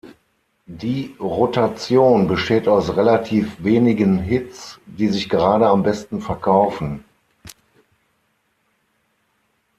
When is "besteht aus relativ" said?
2.27-3.63